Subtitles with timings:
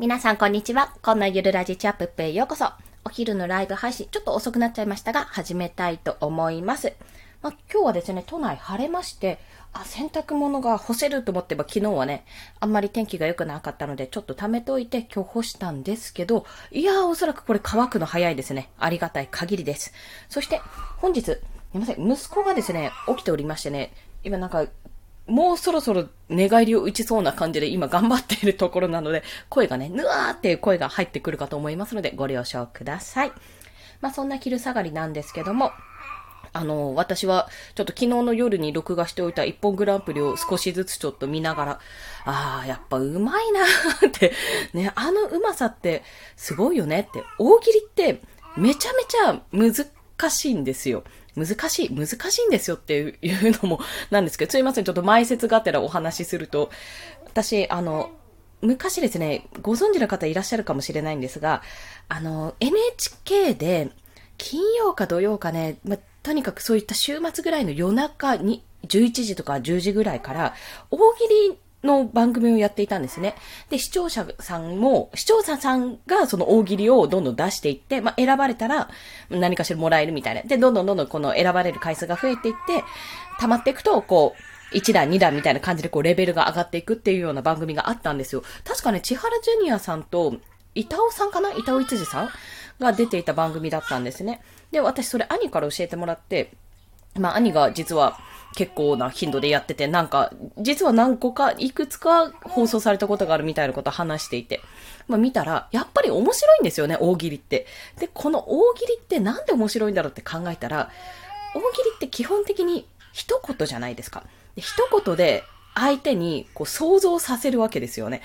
[0.00, 0.94] 皆さんこんにちは。
[1.02, 2.70] こんなゆるラジチャップップへようこそ。
[3.04, 6.92] お昼のライブ配信、ちょっと遅くなっちゃいましたが、始めたいと思います。
[7.42, 9.40] まあ、今日はですね、都内晴れまして、
[9.72, 12.24] あ、洗濯物が干せると思ってば昨日はね、
[12.60, 18.70] あんまり天気が良くなかったので、ちょっと貯めといて今日干したんですけど、いやー、おそらくこれ乾くの早いですね。
[18.78, 19.92] ありがたい限りです。
[20.28, 20.60] そして、
[20.98, 21.40] 本日、す
[21.74, 23.92] みません、息子がですね、起きておりましてね、
[24.22, 24.64] 今なんか、
[25.28, 33.32] もうそろそろ寝返りを打ちそうな感じで今頑張っているところなので、声がね、ぬわーっていう声が入ってくるかと思いますので、ご了承ください。
[34.00, 35.72] まあそんな昼下がりなんですけども、
[36.52, 41.80] あの、私は、ちょっと昨日の夜に録画しておいた一本グランプリを少しずつちょっと見ながら、
[42.24, 44.32] ああ、やっぱうまいなーって、
[44.72, 46.02] ね、あのうまさって
[46.36, 48.22] すごいよねって、大喜利って
[48.56, 51.04] めちゃめちゃ難しいんですよ。
[51.36, 56.70] 難しい、難しいんですよっていうのもなんですけど、すいません、ちょっと前説があってらお話しすると、
[57.26, 58.10] 私、あの、
[58.60, 61.62] 昔ですね、ご存知の方いらっしゃるかもしれないんですが、
[62.08, 63.90] あの、NHK で、
[64.36, 70.54] 金曜か土曜かね、ま、とにかくそういった週末ぐらいの夜中に、11時とか10時ぐらいから、
[70.90, 73.34] 大喜利の番組をやっていたんですね。
[73.70, 78.88] で、視聴者さんも、視聴者さんがその大喜利をどんどん出していって、まあ、選ばれたら
[79.30, 80.42] 何かしらもらえるみたいな。
[80.42, 82.82] で、どんどんどんどんこの選ばれる回数が増えていって、
[83.38, 84.34] 溜まっていくと、こ
[84.72, 88.42] う、1段、2段みたいな感じでこうレベルが上がっていくっていうような番組があったんですよ。
[88.64, 90.34] 確かね、千原ジュニアさんと、
[90.74, 91.52] 板尾さんかな？
[91.54, 92.28] 板尾一次さん
[92.78, 94.42] が出ていた番組だったんですね。
[94.70, 96.52] で、私それ兄から教えてもらって、
[97.14, 98.18] まあ兄が実は
[98.56, 104.60] 結構な頻度でやってて、なんか、実は何個か、いくつか放送されたことがあるみたいなことを話していて、
[105.06, 107.66] まあ見たら、やっぱり面白いんですよね、大喜利って。
[107.98, 110.90] で、この大喜利ってなんで面白いんだろうって考えたら、
[111.54, 114.24] 大喜利って基本的に一言じゃないですか。
[114.56, 114.72] 一
[115.04, 118.22] 言で相手にこう想像させるわけですよね。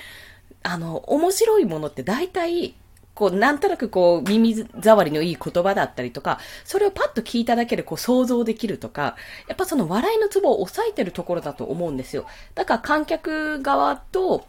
[0.63, 2.73] あの、面白いものって大体
[3.15, 9.15] こう、なんとなくこう、耳障りのいい言葉だったりとか、それをパッと聞いただけでこう、想像できるとか、
[9.47, 12.25] やっぱその笑いのツボを抑えてるところだと思うんですよ。
[12.55, 14.45] だから観客側と、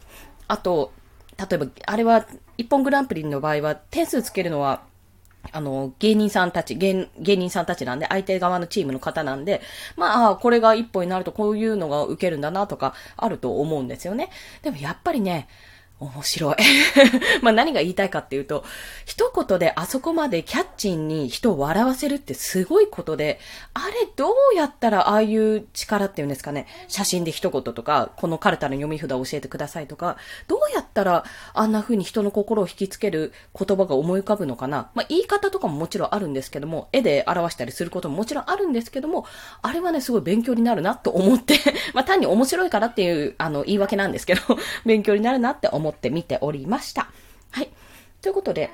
[0.49, 0.93] あと、
[1.39, 4.83] 例えば、あれは、一本グランプリの場合は、点数つけるのは、
[5.53, 9.61] あの、芸人さんたち、芸人さんたちなんで、相手側のチームの方なんで、
[9.97, 14.31] まあ、これが一本になるとこういうのが受けるんだなとか、あると思うんですよね。
[14.63, 15.49] でもやっぱりね、
[16.05, 16.57] 面白い。
[17.43, 18.65] まあ何が言いたいかっていうと、
[19.05, 23.39] 一言であそこまでキャッチンに人を笑わせるってすごいことで、
[23.75, 30.17] あれどうやったらああいう力っていうんですかね、写真で一言とか、このカルタの読み札を教えてくださいとか、
[30.49, 34.91] どうやったらあんな風に人の心を引きつける言葉が思い浮かぶのかな。
[34.95, 39.27] まあ言い方とかももちろんあるんですけども、絵で表したりすることももちろんあるんですけども、
[39.63, 41.59] あれはね、すごい勉強になるなと思って
[41.95, 44.43] まあ単に面白いからっていう、あの、言い訳なんですけど
[44.85, 47.11] 勉強になるなって思ってって見ておりました。
[47.51, 47.71] はい。
[48.21, 48.71] ということで、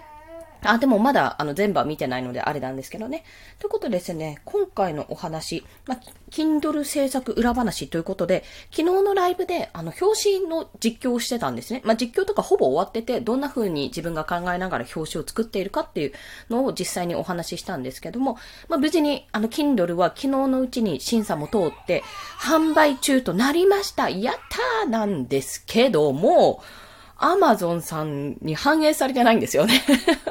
[0.62, 3.25] あ、でもまだ、あの、全部は見てないのであれなんですけどね。
[3.58, 6.00] ということでですね、今回のお話、まあ、
[6.31, 11.81] Kindle 制作裏話ということで、昨日のライブで、あの、表紙の実況をしてたんですね。
[11.84, 16.12] まあ、実況とかほぼ終わってて、どんな風に自分が考えながら表紙を作っているかっていう
[16.50, 18.37] のを実際にお話ししたんですけども、
[18.69, 22.02] まあ、無事に、あの、Kindle は昨日のうちに審査も通って、
[22.38, 24.10] 販売中となりました。
[24.10, 26.62] やったーなんですけども、
[27.22, 29.82] アマゾンさんに反映されてないんですよね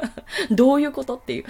[0.50, 1.44] どういうことっていう。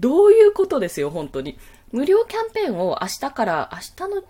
[0.00, 1.58] どういうことですよ、本当に。
[1.92, 4.22] 無料キャンペーンを明日から、明日の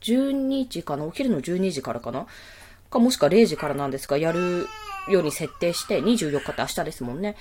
[0.00, 2.26] 12時かなお昼の12時からかな
[2.90, 4.66] かもしくは0時からなんですが、やる
[5.08, 7.36] ように設定して、24日って明日ですもんね。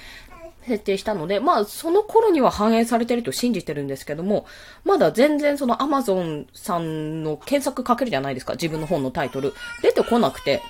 [0.68, 4.46] 設定したので、まあ、その頃には反映されてると信じてるんですけども、
[4.84, 9.54] まだ全然その Amazon さんの検索かけるじゃないですか、自分の本のタイトル。
[9.82, 10.62] 出てこなくて、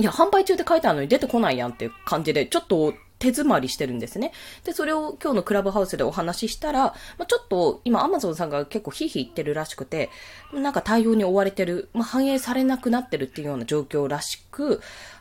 [0.00, 4.32] いや、販売中って書いてあるのに出てこないやんっていう感じで、ちょっと手詰まりしてるんですね。
[4.64, 6.86] で、それを今日のクラブハウスでお話ししたら、
[7.18, 10.08] まあ、ちょっと今アマゾンさんが結構ヒーヒー言ってるらしくて、
[10.54, 14.80] なんか対応に追われてる、まあ、反映されなくなってるっていうような状況らしく、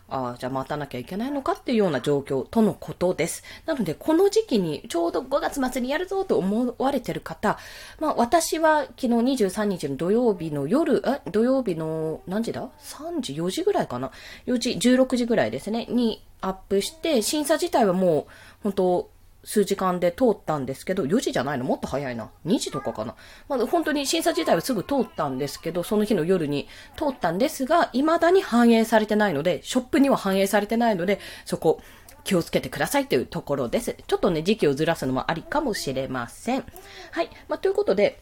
[0.10, 3.44] ああ、じゃあ待たなきゃいけないのかっていうような状況とのことです。
[3.66, 7.58] なので、この時期にちょうど5月末にやるぞと思われてる方、
[8.00, 14.12] まあ私は昨日23日の土曜日の夜、え、土曜日の何時だ ?3 時、4時ぐらいかな
[14.48, 18.26] ?4 時、16時ぐらいですね、にアップして、審査自体はもう、
[18.64, 19.10] 本当
[19.50, 21.66] 数時間で通ったんですけど、4時じゃないの？
[21.66, 22.30] もっと早いな。
[22.46, 23.16] 2時とかかな。
[23.48, 31.82] まあ、本当に審査自体はすぐ通ったんですけど、その日の夜に通ったんですが、未だに反映されてないので、ショップには反映されてないので、そこ、
[32.24, 33.96] 気をつけてくださいというところです。
[34.06, 36.64] ちょっとね、時期をずらすのもありかもしれません。
[37.10, 37.30] はい。
[37.48, 38.22] まあ、ということで、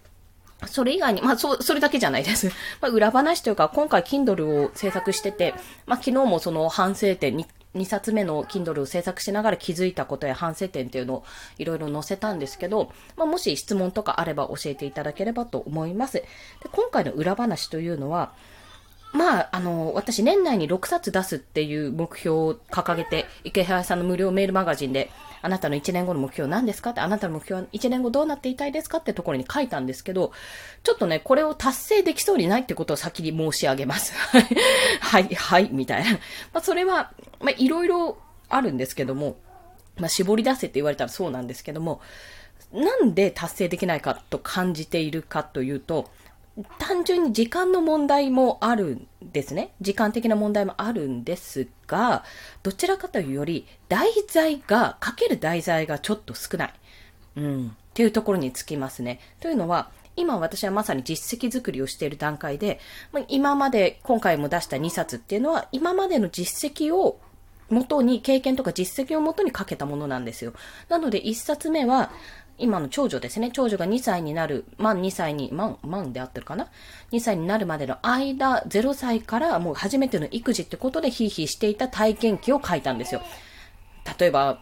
[0.65, 2.47] それ以外に、まあ、そ、それだけじゃないです。
[2.79, 5.55] まあ、裏話というか、今回 Kindle を制作してて、
[5.87, 7.45] まあ、昨日もその反省点に
[7.77, 11.23] 2冊目の Kindle を制作しながら気づいたことや反省点っていうのを
[11.57, 16.13] いろいろ載せたんですけど、まあ、もし質問とかあれば教えていただければと思います。
[16.13, 16.25] で
[16.71, 18.33] 今回の裏話というのは、
[19.13, 25.09] まあ、あの、私年内に6冊出すっていう目標を掲げて、池原さんの無料メールマガジンで、
[25.41, 30.31] あなたの1年後の目標は何ですかって、あなたの目標は1年後どうなっていたいですかってところに書いたんですけど、
[30.83, 34.13] ちょっとね、これを達成できそうにないってことを先に申し上げます。
[34.99, 36.11] はい、はい、みたいな。
[36.11, 36.17] ま
[36.55, 38.17] あ、それは、まあ、いろいろ
[38.49, 39.37] あるんですけども、
[39.97, 42.01] まあ、絞り出せって言われたらそうなんですけども、
[42.73, 46.09] なんで達成できないかと感じているかというと、
[46.79, 49.73] 単純に時間の問題もあるんですね。
[49.79, 52.23] 時間的な問題もあるんですが、
[52.63, 56.73] どちらかというより、題材が、かける題材がちょっと少ない。
[57.35, 57.67] うん。
[57.67, 59.19] っていうところにつきますね。
[59.39, 62.79] というのは、今私はまさに実績作りをしている段階で、
[63.27, 67.19] 今まで、今回も出した2冊っていうのは、今までの実績を
[67.69, 70.53] 元に、経験とか実績を元にかけたものなんですよ。
[70.89, 72.11] なので、1冊目は、
[72.59, 73.51] 今の長女ですね。
[73.51, 76.69] 長女が2歳になる、満2歳に、満、満で合ってるかな
[77.11, 83.21] ?2 歳になるまでの間、0歳からもう初めての育児ってことでヒーヒーしていた体験記を書いたんですよ。
[84.19, 84.59] 例えば、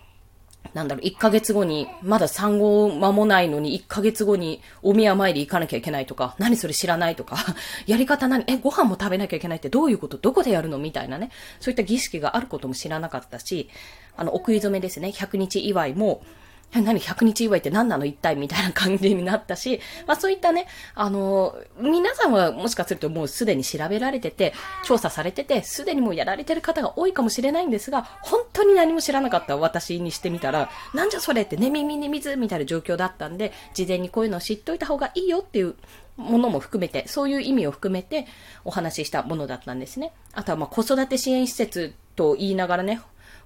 [0.74, 7.38] なんだろう、1ヶ月後に、まだ産後間もないのに1ヶ月後にお宮参り行かなきゃいけないとか、何それ知らないとか、
[7.88, 10.18] やり方何、え、ご飯も食べなきゃいけないってどういうこと？
[10.18, 10.80] どこでやるの？
[10.80, 11.30] みたいなね。
[11.60, 13.70] そういった儀式があることも知らなかったし、
[14.18, 15.10] あの、お食い初めですね。
[15.10, 16.24] 100日祝いも、
[16.74, 18.06] 何100日祝いって何なの？
[18.06, 24.54] 一体みたいな感じになったし、まあそういったね、あの、皆さんはもしかするともうすでに調べられてて、
[24.84, 35.76] 調査されてて、すでにもうやられてる方が多いかもしれないんですが、本当に何も知らなかった私にしてみたら、なんじゃそれってね、耳に水みたいな状況だったんで、事前にこういうのを知っといた方がいいよっていう
[36.18, 38.28] ものも含めて、そういう意味を含めて
[38.66, 40.12] お話ししたものだったんですね。
[40.34, 43.02] あとはま子育て支援施設と言いながらね、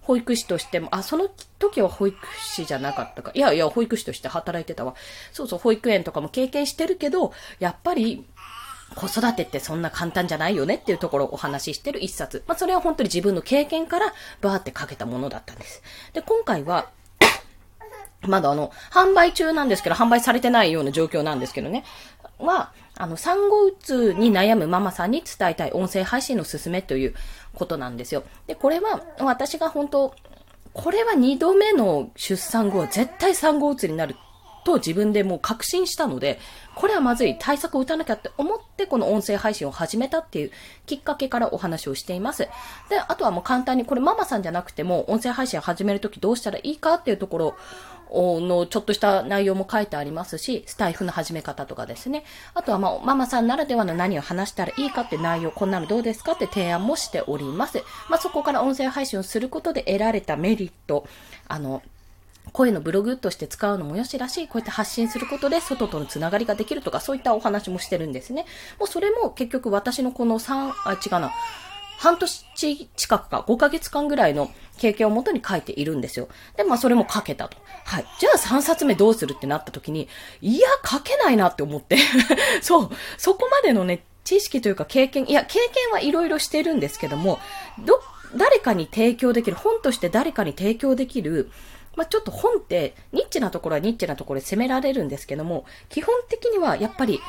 [0.09, 1.29] 保育士としても、あ、その
[1.59, 3.29] 時は保育士じゃなかったか。
[3.35, 4.95] いやいや、保育士として働いてたわ。
[5.31, 8.25] そうそう、保育園とかも経験してるけど、やっぱり、
[8.95, 12.43] 子育てってそんな簡単じゃないよねっていうところをお話ししてる一冊。
[12.47, 14.11] まあ、それは本当に自分の経験から
[14.41, 15.83] バーってかけたものだったんです。
[16.13, 16.89] で、今回は、
[18.21, 21.83] まだあの、販売中なんですけど、販売されてないような状況なんですけどね。
[22.39, 27.15] は、あの、産後うつに悩むママさんに伝えたい音声配信の勧めという
[27.53, 28.23] ことなんですよ。
[28.47, 30.13] で、これは私が本当、
[30.73, 34.15] これは二度目の出産後は絶対産後うつになる
[34.63, 36.39] と自分でもう確信したので、
[36.75, 40.51] これはまずい、対策を打たなきゃって思ってこの音声配信を始めたっていう
[40.85, 42.47] きっかけからお話をしています。
[42.89, 47.55] で、あとはもう簡単に、これママさんじゃなくても音声配信を始めるときどうしたらいいかっていうところ
[48.11, 52.23] のちょっとした内容も書いてありますし、スタイフの始め方とかですね。
[52.53, 57.83] あとはまあ、ママさんならではの何を話したらいいかって内容、こんなのどうですかって提案もしております。
[58.09, 61.05] まあ、そこから音声配信をすることで得られたメリット、
[61.47, 61.81] あの、
[62.51, 68.45] 声のブログとして使うのもよしだしい、こうやって発信することで外とのつながりができるとか、そういったお話もしてるんですね。
[68.79, 71.31] もうそれも結局私のこの3、あ、違うな。
[71.99, 72.45] 半年
[72.95, 76.29] 近くか、5ヶ月間ぐらいの経験をもとに書いているんですよ。
[76.55, 77.57] で、まあそれも書けたと。
[77.83, 78.05] はい。
[78.19, 80.07] じゃあ3冊目どうするってなった時に、
[80.41, 81.97] いや、書けないなって思って
[82.63, 82.89] そう。
[83.17, 87.37] そこまでのね、知識というか経験、いや、経験はいろいろしてるんですけども、
[87.85, 88.01] ど、
[88.33, 91.51] 誰かに提供できる、本として誰かに提供できる、
[91.97, 97.19] まあ、ちょっと本って、ニッチなところはニッチなところで責められるんですけども、基本的にはやっぱり、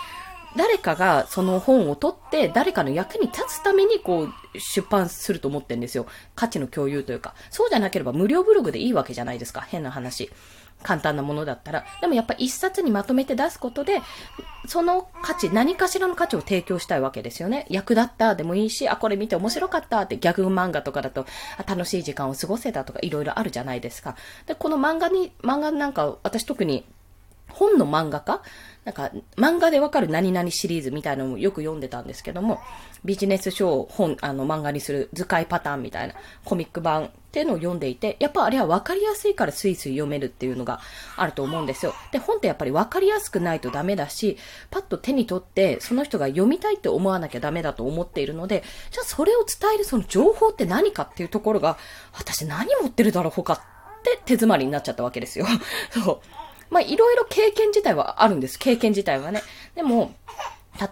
[0.56, 6.06] 誰かがその本を取って誰かの役に立つためにこう出版すると思ってるんですよ。
[6.34, 7.34] 価値の共有というか。
[7.50, 9.60] そうじゃなければ無料ブログでいいわけじゃないですか。
[9.60, 10.30] 変な話。
[10.82, 11.84] 簡単なものだったら。
[12.00, 14.00] でもやっぱ一冊にまとめて出すことで、
[14.66, 17.66] その価値、何かしらの価値を提供したいわけですよね。
[17.68, 21.26] 役立ったでもいいし、あ、これ見て面白かったってギャグ漫画とかだと、
[21.66, 24.16] 楽しい時間を過ごせたとかいろいろあるじゃないですか。
[24.46, 26.84] で、この漫画に、漫画なんか私特に
[27.50, 28.42] 本の漫画家
[28.84, 32.60] なんか、漫画でわかる何々シリーズみたいなのもよく読んでたんですけども、
[33.04, 36.14] ビジネス書を本、あの、漫画にする図解パターンみたいな
[36.44, 40.80] コミック版っていうのを読んでいて、やっぱあれはわかりやすいからスイスイ読めるっていうのが
[41.16, 41.94] あると思うんですよ。
[42.10, 44.38] で、本ってやっぱりわかりやすくないとダメだし、
[44.70, 51.76] パッと手に取ってその人が読みたいって思わなきゃダメだと思っているので、じゃあそれを伝えるその情報って何かっていうところが、
[52.14, 53.60] 私何持ってるだろう他っ
[54.02, 55.46] て手詰まりになっちゃったわけですよ。
[55.92, 56.39] そう。
[56.70, 58.58] まあ、いろいろ経験自体はあるんです。
[58.58, 59.42] 経験自体はね。
[59.74, 60.14] でも、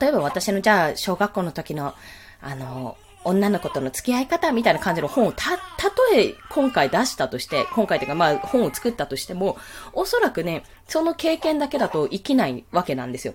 [0.00, 1.94] 例えば私のじゃあ、小学校の時の、
[2.40, 9.56] あの、女の子との付き合い方みたいな感じの本をた、たとえ今回出したとして、今回というかまあ本を作ったとしても、
[9.92, 13.34] おそらくね、その経験だけだと生きないわけなんですよ。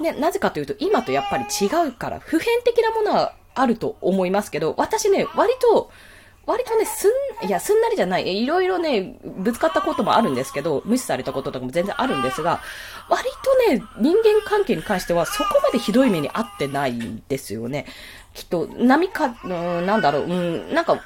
[0.00, 5.90] で、なぜかというと今とやっぱり違うから、普遍的なものはあると思いますけど、私ね、割と
[6.44, 7.08] 割とね、す
[7.42, 8.42] ん、いや、すんなりじゃない。
[8.42, 12.60] いろいろね、ぶつかったこともあるんですけど、無視されたこととかも全然あるんですが、
[13.08, 13.24] 割
[13.68, 17.86] とね、人間関係に関してはそこまでひどい目に遭ってないんですよね。
[18.34, 21.00] きっと、波か、うん、なんだろう、うん、なんか、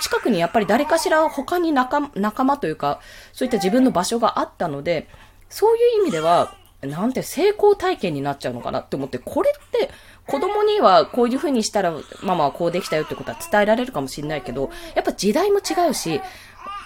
[0.00, 3.00] 近くにやっぱり誰かしら他に仲仲間というか、
[3.32, 5.08] そういった自分の場所があったので、
[5.50, 9.90] そういう意味では、なんて成功体験になっちゃうのかなって思って、これって
[10.28, 11.92] 子供にはこういう風にしたら
[12.22, 16.20] ママはこうできたよってことは伝えられるかもしれないけど、やっぱ時代も違うし、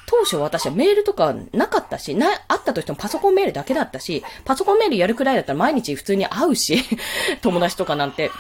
[0.07, 6.79] 当初私はメールとかなかったし、な、あったとしてもパソコンメールだけだったし、パソコンメールやるくらいだったら毎日普通に会うし、
[7.43, 8.31] 友達とかなんて、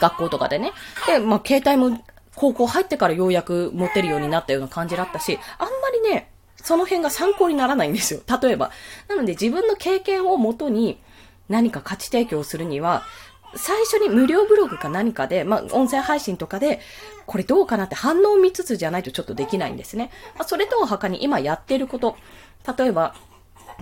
[0.00, 0.72] 学校とかでね。
[1.06, 2.02] で、まあ、携帯も
[2.34, 8.20] 高校入ってからようやく持てるようになったような感じだったし、あんまりね、その辺が参考にならないんですよ。
[8.42, 8.70] 例えば。
[9.08, 10.98] なので自分の経験をもとに
[11.48, 13.02] 何か価値提供するには、
[13.56, 16.80] 最初に無料ブログか何かで、まあ、音声配信とかで、
[17.26, 20.10] これどうかなって反応を見つつじゃないとちょっとできないんですね。
[20.36, 22.16] まあ、それとは他に今やってること、
[22.78, 23.14] 例えば、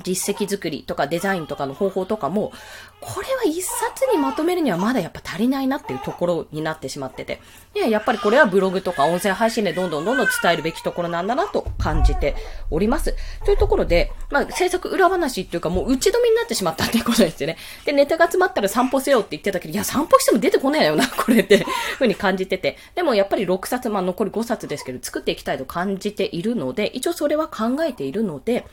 [0.05, 2.53] 実績作りとかデザインとかの方法とかも、
[3.01, 7.41] これは一冊にまとめるにはまだやっぱ足りないなっていうところになってしまってて。
[7.75, 12.37] いや、やっぱりこれはブログとか音声配信でどんどんどんどん伝えるべきところなんだなと感じて
[12.71, 13.17] おります。
[13.45, 17.57] というところで、まあ、制作裏話っていうかもう打ち止めになってしまったっていうことですよね。
[17.85, 21.67] で、ネタが詰まったら散歩せよって言ってたけど、いや、散歩しても出てこないよな、 これって、
[21.99, 22.79] ふうに感じてて。
[22.95, 28.65] でもやっぱり6冊、まあ残り5冊ですけど、作っていきたいと感じているので、一応それは考えているので、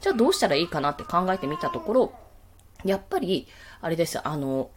[0.00, 2.12] じゃあどうしたらいいかなって考えてみたところ、
[2.84, 3.48] やっぱり、
[3.80, 4.70] あれです、あの、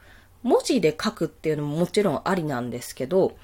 [0.43, 3.37] 文字で書くっていうのももちろんありなんですけど、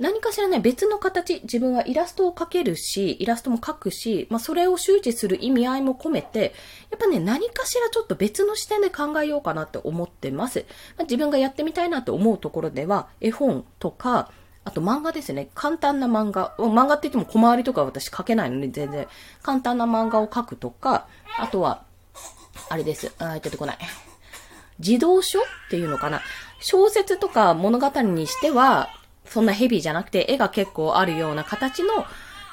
[0.00, 6.54] 何かしらね、別の形、自分はイラストを描けるし、イラストも描くし、まあ、それを周知する意味合いも込めて、
[6.90, 10.64] やっぱね、何かしらちょっと別の視点で考えようかなって思ってます。
[10.96, 14.32] まあ、自分がやってみたいなと思うところでは、絵本とか、
[14.64, 15.48] あと漫画ですね。
[15.54, 16.54] 簡単な漫画。
[16.58, 19.08] 漫画って言っても小回りとか私書けないので全然。
[19.42, 21.06] 簡単な漫画を書くとか、
[21.38, 21.82] あとは、
[22.68, 23.12] あれです。
[23.18, 23.78] あ、出てこない。
[24.78, 26.20] 児童書っていうのかな。
[26.60, 28.90] 小説とか物語にしては、
[29.24, 32.04] そんなヘビーじゃなくて、絵が結構あるような形の、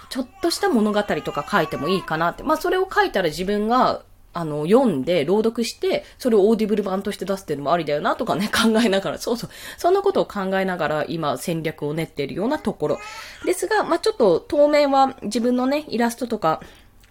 [0.09, 2.43] ちょっとした物語とか書いてもいいかなって。
[2.43, 4.03] まあ、それを書いたら自分が
[4.37, 12.99] あの、読んで、朗読して、それを Audible 版として出すっていうのもありだよなとかね、 考えながら、そうそう、そんなことを考えながら、今、戦略を練っているようなところ。
[13.45, 16.61] ですが、まあ、ちょっと、当面は自分のね、イラストとか、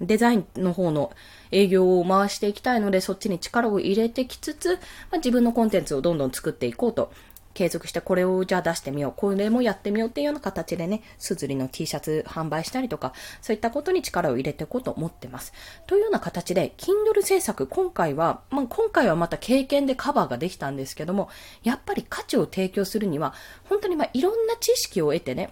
[0.00, 1.10] デザインの方の
[1.50, 4.76] 営業を回していきたいので、そっちに力を入れてきつつ、ま
[5.14, 7.10] あ、自分のコンテンツをどんどん作っていこうと
[7.56, 9.12] 継続してこれをじゃあ出してみよう。
[9.16, 15.54] これもやってみようっていうような形でね、 SUZURI の T シャツ販売したりとか、そういったことに力を入れていこうと思ってます。
[15.86, 21.30] というような形で、Kindle 制作、今回は、まあ、今回はまた経験でカバーができたんですけども、
[21.62, 23.32] やっぱり価値を提供するには、
[23.64, 25.50] 本当にまあいろんな知識を得てね、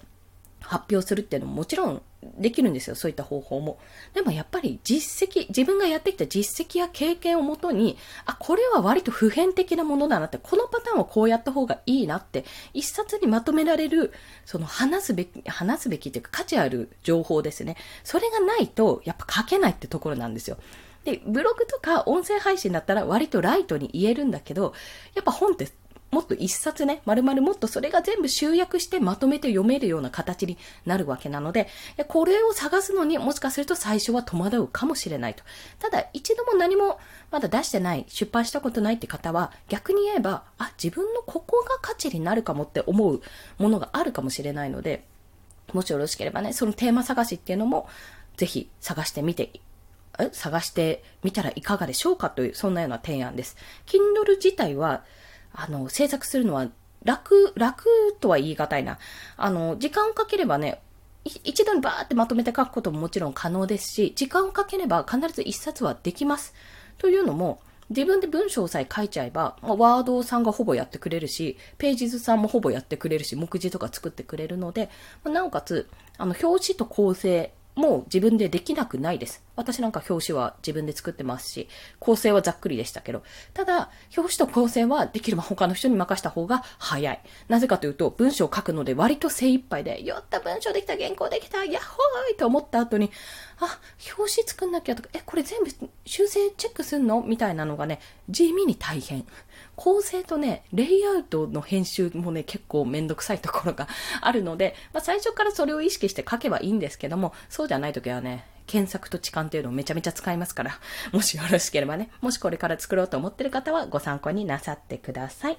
[0.67, 2.03] 発表するっていうのももちろん
[2.39, 2.97] できるんですよ。
[2.97, 3.79] そういった方法も。
[4.15, 14.13] でもやっぱり実績、自分がやってきた実績や経験をもとに、あ、これは割と普遍的なものだなって、このパターンはこうやった方がいいなって、一冊にまとめられる、
[14.45, 17.77] その話すべき、話すべきっていうか価値ある情報ですね。
[18.03, 20.57] それがないと、やっぱ書けないってところなんですよ。
[21.05, 24.73] で、ブログとか音声配信だったら割とライトに言えるんだけど、
[25.15, 25.69] やっぱ本って
[26.15, 30.57] もっと一冊ね、丸々もっとそれが全部集約してまとめて読めるような形に
[30.87, 31.69] なるわけなので、
[32.07, 35.43] これを探すのにもしかすると最初は戸惑うかもしれないと。
[35.81, 37.01] ただ、一度も何も
[37.33, 43.21] まだ出してない、出版したことないって方は、逆に言えば、あ、自分のここが価値になるかもって思う
[43.59, 45.05] ものがあるかもしれないので、
[45.73, 47.89] もしよろしければね、そのテーマ探しっていうのも、
[48.37, 49.61] ぜひ探してみて
[50.33, 53.57] 探してみたらいかがでしょうかという、そんなような提案です。
[53.87, 55.05] Kindle 自体は、
[55.55, 56.69] あの、制作するのは
[57.05, 57.87] 楽、楽
[58.21, 58.99] とは言い難いな。
[59.37, 60.81] あの、時間をかければね、
[61.25, 66.55] 一度にバーってまとめて書くことももちろん可能ですし、時間をかければ必ず一冊はできます。
[66.99, 74.89] というのも、自分で文章さえ書いちゃえば、まあ、ワードさんがほぼやってくれるし、ページ図さんもほぼやってくれるし、目次とか作ってくれるので、
[75.23, 79.43] まあ、なおかつ、あの、表紙と構成もう自分でできなくないです。
[79.57, 87.21] 私なんか表紙は自分で作ってますし、構成はざっくりでしたけど、ただ、表紙と構成はできれば他の人に任した方が早い。
[87.49, 93.11] なぜかというと、文章を書くので割と精一杯で、よった文章できた、原稿できた、やっほーいと思った後に、
[93.61, 93.81] あ、
[94.17, 95.71] 表紙作んなきゃとか、え、これ全部
[96.05, 97.23] 修正チェックすんの？
[97.23, 99.27] みたいなのがね、地味に大変。
[99.77, 103.89] 構成とね、レイアウトの編集もね、結構めんどくさいところが
[104.21, 110.79] あるので、まあ、最初からそれを意識して書けばいいんですけども、そうじゃない時はね、検索と痴漢っていうのをめちゃめちゃ使いますから、
[111.13, 115.59] もしよろしければね、もしこれから作ろうと思ってる方はご参考になさってください。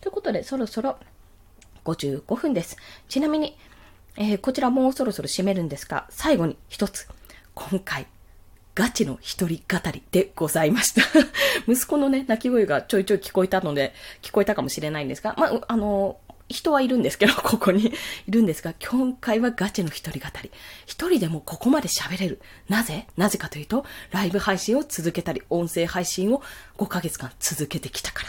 [0.00, 0.98] ということで、そろそろ
[1.84, 2.76] 55分です。
[3.08, 3.56] ちなみに、
[4.16, 7.08] えー、こちらもうそろそろ締めるんですが、最後に一つ。
[7.58, 8.06] 今回、
[8.76, 11.02] ガチの一人語りでございました。
[11.66, 17.92] 息子のね、泣き声がちょいちょい聞こえたので、聞こえたかもしれないんですが、まあ、あの人はいるんですけど、 ここに
[18.28, 20.52] いるんですが、今回はガチの一人語り。
[20.86, 22.40] 一人でもここまで喋れる。
[22.68, 23.08] なぜ？
[23.16, 26.40] なぜかというと、ライブ配信を続けたり、音声配信を
[26.76, 28.28] 5ヶ月間続けてきたから。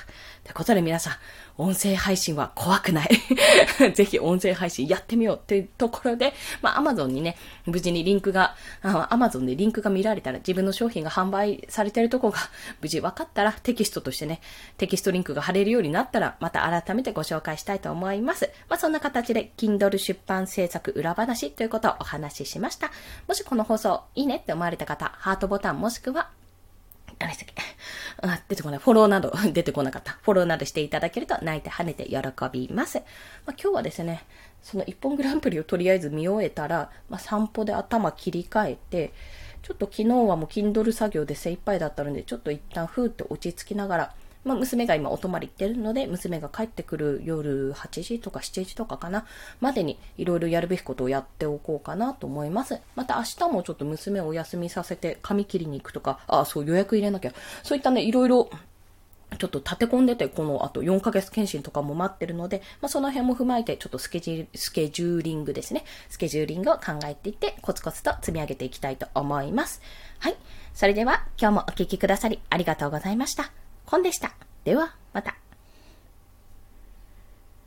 [0.49, 1.13] ということで皆さん、
[1.59, 3.09] 音声配信は怖くない。
[3.93, 7.37] ぜひ音声配信やってみようっていうところで、まあ Amazon にね、
[7.67, 12.39] 無事にリンクが、Amazon でリンクが見られたら自分の商品が販売されてるとこが
[12.81, 14.41] 無事分かったらテキストとしてね、
[14.77, 18.49] テキストリンクが貼れるようになったらまた改めてご紹介したいと思います。
[18.69, 22.89] まあそんな形で Kindle 出版制作裏話ということをお話ししました。
[23.27, 26.31] もしこの放送いいねって思われた方、ハートボタンもしくは
[27.19, 27.61] あれしたっけ？
[28.21, 28.79] あ、出てこない。
[28.79, 30.13] フォローなど 出てこなかった。
[30.21, 32.17] フォローなどしていただけると泣いて跳ねて喜
[32.51, 32.97] びます。
[32.97, 34.23] まあ、今日はですね、
[34.63, 39.13] その一本グランプリをとりあえず見終えたら、まあ、散歩で頭切り替えて、
[39.61, 49.25] ちょっと昨日はもう Kindle 作業で精一杯だったので、ちょっと一旦ふーって落ち着きながら、まあ、娘が今お泊まり行ってるので、娘が帰ってくる夜8時とか7時とかかな、
[49.59, 52.79] までにいろいろやるべきことをやっておこうかなと思います。
[52.95, 57.33] また明日もちょっと娘をお休みさせて髪切りに行くとか、あ、そう予約入れなきゃ。
[57.63, 58.49] そういったね、いろいろ
[59.37, 65.83] ちょっと立て込んでて、このあと4ヶ月検診とかも待ってるので、まあ、その辺も踏まえて、ちょっとスケジュー、スケジューリングですね。
[66.09, 69.81] スケジューリングを考えていって、コツコツと積み上げていきたいと思います。
[70.19, 70.35] はい。
[70.73, 73.51] それでは、今日もお聴きくださりありがとうございました。
[73.89, 74.35] コンでした。
[74.65, 75.35] では、また。